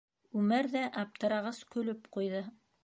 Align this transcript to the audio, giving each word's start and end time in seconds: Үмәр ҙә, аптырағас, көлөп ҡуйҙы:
Үмәр 0.43 0.69
ҙә, 0.77 0.81
аптырағас, 1.03 1.61
көлөп 1.77 2.13
ҡуйҙы: 2.17 2.47